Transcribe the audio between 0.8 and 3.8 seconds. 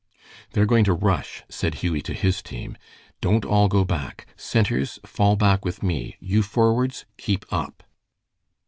to rush," said Hughie to his team. "Don't all